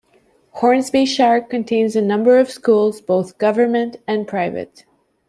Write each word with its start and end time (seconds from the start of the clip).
Hornsby 0.53 1.05
Shire 1.05 1.41
contains 1.41 1.95
a 1.95 2.01
number 2.01 2.39
of 2.39 2.49
schools, 2.49 2.99
both 3.01 3.37
government 3.37 3.97
and 4.07 4.27
private. 4.27 4.83